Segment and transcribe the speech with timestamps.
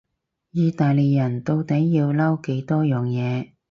[0.49, 3.51] 意大利人到底要嬲幾多樣嘢？